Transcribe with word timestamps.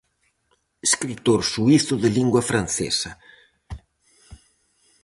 Escritor 0.87 1.39
suízo 1.53 1.93
de 2.03 2.09
lingua 2.17 2.41
francesa. 2.49 3.11